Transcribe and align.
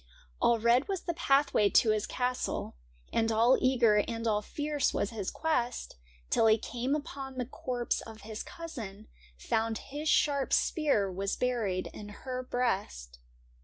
All 0.41 0.57
red 0.57 0.87
was 0.87 1.01
the 1.03 1.13
pathway 1.13 1.69
to 1.69 1.91
his 1.91 2.07
castle, 2.07 2.75
And 3.13 3.31
all 3.31 3.55
eager 3.61 3.97
and 3.97 4.25
all 4.25 4.41
fierce 4.41 4.95
was 4.95 5.11
his 5.11 5.29
quest, 5.29 5.95
Till 6.31 6.47
he 6.47 6.57
came 6.57 6.95
upon 6.95 7.37
the 7.37 7.45
corpse 7.45 8.01
of 8.01 8.21
his 8.21 8.41
cousin— 8.41 9.09
Found 9.37 9.77
his 9.93 10.09
sharp 10.09 10.53
spear 10.53 11.11
was 11.11 11.35
buried 11.35 11.85
in 11.93 12.09
her 12.25 12.41
breast. 12.41 13.19